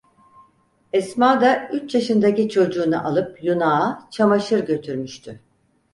[0.93, 5.39] Esma da, üç yaşındaki çocuğunu alıp yunağa çamaşır götürmüştü.